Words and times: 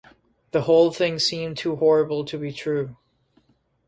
The 0.49 0.61
whole 0.61 0.91
thing 0.91 1.19
seemed 1.19 1.57
too 1.59 1.75
horrible 1.75 2.25
to 2.25 2.39
be 2.39 2.51
true. 2.51 2.95